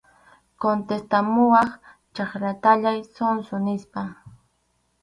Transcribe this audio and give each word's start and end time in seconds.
Contestamuwaq 0.63 1.69
chakratayá, 2.15 2.91
zonzo, 3.15 3.55
nispa. 3.65 4.01